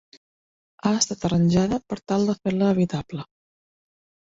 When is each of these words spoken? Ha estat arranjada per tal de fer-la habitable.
Ha 0.87 0.93
estat 1.01 1.27
arranjada 1.29 1.79
per 1.93 1.99
tal 2.13 2.27
de 2.31 2.37
fer-la 2.41 2.73
habitable. 2.77 3.29